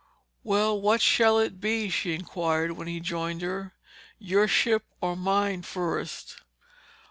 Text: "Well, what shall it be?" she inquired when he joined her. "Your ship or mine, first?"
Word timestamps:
"Well, 0.43 0.81
what 0.81 0.99
shall 0.99 1.37
it 1.37 1.61
be?" 1.61 1.87
she 1.91 2.15
inquired 2.15 2.71
when 2.71 2.87
he 2.87 2.99
joined 2.99 3.43
her. 3.43 3.75
"Your 4.17 4.47
ship 4.47 4.83
or 4.99 5.15
mine, 5.15 5.61
first?" 5.61 6.37